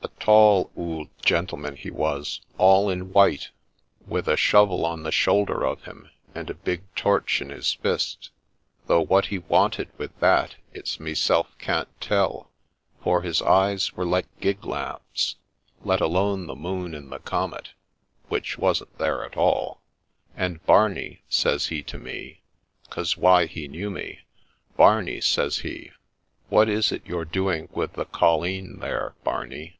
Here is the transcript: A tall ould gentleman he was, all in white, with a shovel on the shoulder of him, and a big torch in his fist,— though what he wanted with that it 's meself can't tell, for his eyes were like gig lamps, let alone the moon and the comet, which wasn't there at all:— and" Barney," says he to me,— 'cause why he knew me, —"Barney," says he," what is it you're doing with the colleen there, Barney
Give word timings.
A 0.00 0.30
tall 0.30 0.70
ould 0.78 1.08
gentleman 1.22 1.74
he 1.74 1.90
was, 1.90 2.42
all 2.58 2.90
in 2.90 3.14
white, 3.14 3.48
with 4.06 4.28
a 4.28 4.36
shovel 4.36 4.84
on 4.84 5.02
the 5.02 5.10
shoulder 5.10 5.64
of 5.64 5.84
him, 5.84 6.10
and 6.34 6.50
a 6.50 6.54
big 6.54 6.82
torch 6.94 7.40
in 7.40 7.48
his 7.48 7.72
fist,— 7.72 8.30
though 8.88 9.00
what 9.00 9.26
he 9.26 9.38
wanted 9.38 9.88
with 9.96 10.16
that 10.20 10.56
it 10.74 10.86
's 10.86 11.00
meself 11.00 11.56
can't 11.58 11.88
tell, 11.98 12.50
for 13.02 13.22
his 13.22 13.40
eyes 13.40 13.94
were 13.94 14.04
like 14.04 14.26
gig 14.38 14.66
lamps, 14.66 15.36
let 15.82 16.02
alone 16.02 16.46
the 16.46 16.54
moon 16.54 16.94
and 16.94 17.10
the 17.10 17.20
comet, 17.20 17.70
which 18.28 18.58
wasn't 18.58 18.98
there 18.98 19.24
at 19.24 19.36
all:— 19.38 19.80
and" 20.36 20.64
Barney," 20.66 21.22
says 21.30 21.68
he 21.68 21.82
to 21.84 21.96
me,— 21.98 22.42
'cause 22.90 23.16
why 23.16 23.46
he 23.46 23.66
knew 23.66 23.90
me, 23.90 24.18
—"Barney," 24.76 25.22
says 25.22 25.60
he," 25.60 25.90
what 26.50 26.68
is 26.68 26.92
it 26.92 27.06
you're 27.06 27.24
doing 27.24 27.70
with 27.72 27.94
the 27.94 28.04
colleen 28.04 28.80
there, 28.80 29.14
Barney 29.24 29.76